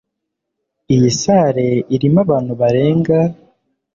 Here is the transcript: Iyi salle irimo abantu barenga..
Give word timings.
Iyi 0.93 1.09
salle 1.21 1.67
irimo 1.95 2.19
abantu 2.25 2.51
barenga.. 2.61 3.17